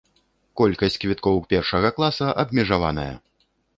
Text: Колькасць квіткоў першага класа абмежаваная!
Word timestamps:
Колькасць 0.61 0.95
квіткоў 1.03 1.37
першага 1.51 1.91
класа 1.99 2.31
абмежаваная! 2.45 3.13